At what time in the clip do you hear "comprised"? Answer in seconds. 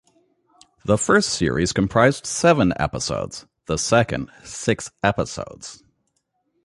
1.73-2.25